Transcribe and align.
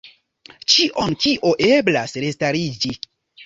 Ĉion, 0.75 1.13
kio 1.25 1.53
eblas 1.69 2.19
restariĝi. 2.27 2.99